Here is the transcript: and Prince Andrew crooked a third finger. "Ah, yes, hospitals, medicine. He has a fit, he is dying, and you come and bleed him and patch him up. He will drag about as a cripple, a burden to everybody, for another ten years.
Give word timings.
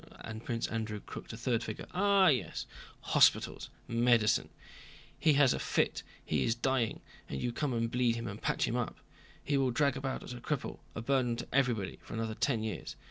and 0.21 0.43
Prince 0.43 0.65
Andrew 0.69 0.99
crooked 0.99 1.31
a 1.31 1.37
third 1.37 1.63
finger. 1.63 1.85
"Ah, 1.93 2.27
yes, 2.29 2.65
hospitals, 3.01 3.69
medicine. 3.87 4.49
He 5.19 5.33
has 5.33 5.53
a 5.53 5.59
fit, 5.59 6.01
he 6.25 6.43
is 6.43 6.55
dying, 6.55 7.01
and 7.29 7.39
you 7.39 7.53
come 7.53 7.71
and 7.71 7.91
bleed 7.91 8.15
him 8.15 8.27
and 8.27 8.41
patch 8.41 8.67
him 8.67 8.75
up. 8.75 8.97
He 9.43 9.57
will 9.57 9.69
drag 9.69 9.95
about 9.95 10.23
as 10.23 10.33
a 10.33 10.41
cripple, 10.41 10.79
a 10.95 11.03
burden 11.03 11.35
to 11.35 11.47
everybody, 11.53 11.99
for 12.01 12.15
another 12.15 12.33
ten 12.33 12.63
years. 12.63 12.95